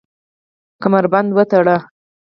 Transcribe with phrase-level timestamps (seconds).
[0.81, 1.79] کمربند وتړئ